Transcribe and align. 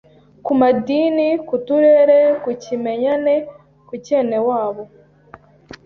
ku 0.45 0.51
madini, 0.59 1.27
ku 1.47 1.55
turere, 1.65 2.19
ku 2.43 2.49
kimenyane, 2.63 3.33
ku 3.87 3.93
cyenewabo, 4.05 4.83